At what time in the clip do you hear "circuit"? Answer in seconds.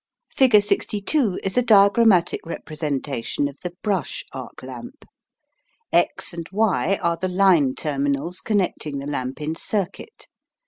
9.53-10.27